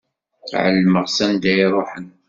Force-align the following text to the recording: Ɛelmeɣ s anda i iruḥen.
Ɛelmeɣ 0.63 1.05
s 1.15 1.17
anda 1.25 1.51
i 1.53 1.55
iruḥen. 1.63 2.07